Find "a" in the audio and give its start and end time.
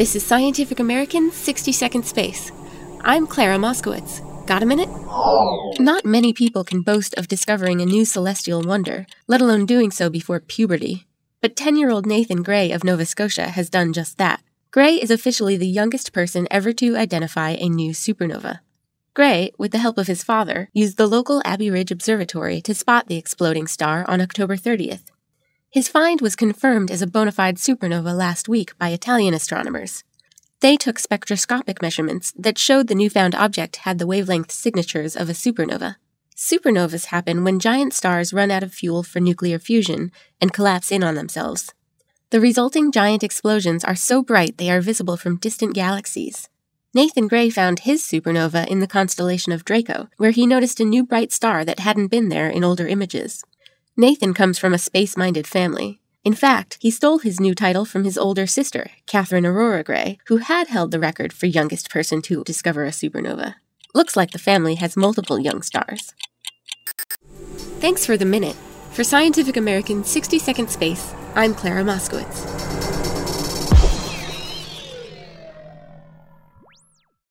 4.62-4.64, 7.82-7.84, 17.50-17.68, 27.00-27.06, 35.30-35.32, 50.80-50.84, 54.72-54.78, 62.86-62.92